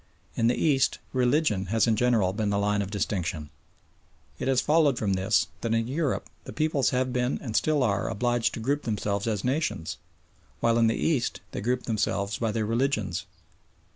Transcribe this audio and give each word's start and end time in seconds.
In 0.35 0.47
the 0.47 0.55
East 0.59 0.97
religion 1.13 1.67
has 1.67 1.85
in 1.85 1.95
general 1.95 2.33
been 2.33 2.49
the 2.49 2.57
line 2.57 2.81
of 2.81 2.89
distinction. 2.89 3.51
It 4.39 4.47
has 4.47 4.59
followed 4.59 4.97
from 4.97 5.13
this 5.13 5.45
that 5.61 5.75
in 5.75 5.87
Europe 5.87 6.27
the 6.45 6.51
peoples 6.53 6.89
have 6.89 7.13
been 7.13 7.37
and 7.39 7.55
still 7.55 7.83
are 7.83 8.09
obliged 8.09 8.55
to 8.55 8.59
group 8.59 8.81
themselves 8.81 9.27
as 9.27 9.43
nations, 9.43 9.97
while 10.59 10.79
in 10.79 10.87
the 10.87 10.95
East 10.97 11.41
they 11.51 11.61
group 11.61 11.83
themselves 11.83 12.39
by 12.39 12.51
their 12.51 12.65
religions. 12.65 13.27